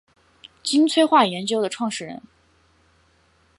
[0.63, 2.23] 金催化研究的创始人。